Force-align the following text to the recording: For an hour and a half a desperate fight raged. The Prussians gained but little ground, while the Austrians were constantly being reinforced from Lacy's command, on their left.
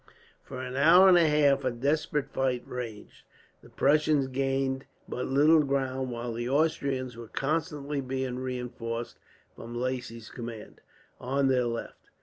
For 0.43 0.63
an 0.63 0.75
hour 0.75 1.09
and 1.09 1.17
a 1.19 1.27
half 1.27 1.63
a 1.63 1.69
desperate 1.69 2.31
fight 2.31 2.63
raged. 2.65 3.23
The 3.61 3.69
Prussians 3.69 4.25
gained 4.29 4.85
but 5.07 5.27
little 5.27 5.61
ground, 5.61 6.09
while 6.09 6.33
the 6.33 6.49
Austrians 6.49 7.15
were 7.15 7.27
constantly 7.27 8.01
being 8.01 8.37
reinforced 8.39 9.19
from 9.55 9.79
Lacy's 9.79 10.31
command, 10.31 10.81
on 11.19 11.49
their 11.49 11.65
left. 11.65 12.09